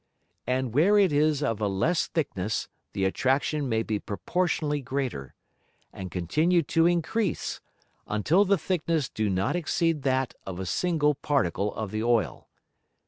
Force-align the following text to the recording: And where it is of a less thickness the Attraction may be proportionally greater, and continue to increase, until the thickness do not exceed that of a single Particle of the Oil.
And 0.47 0.73
where 0.73 0.97
it 0.97 1.13
is 1.13 1.43
of 1.43 1.61
a 1.61 1.67
less 1.67 2.07
thickness 2.07 2.67
the 2.93 3.05
Attraction 3.05 3.69
may 3.69 3.83
be 3.83 3.99
proportionally 3.99 4.81
greater, 4.81 5.35
and 5.93 6.09
continue 6.09 6.63
to 6.63 6.87
increase, 6.87 7.61
until 8.07 8.43
the 8.43 8.57
thickness 8.57 9.09
do 9.09 9.29
not 9.29 9.55
exceed 9.55 10.01
that 10.01 10.33
of 10.43 10.59
a 10.59 10.65
single 10.65 11.13
Particle 11.13 11.71
of 11.75 11.91
the 11.91 12.01
Oil. 12.01 12.47